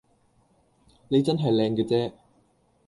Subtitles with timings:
[1.09, 2.13] 你真係靚嘅啫